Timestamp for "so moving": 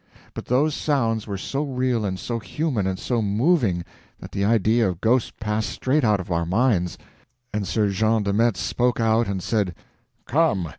2.97-3.85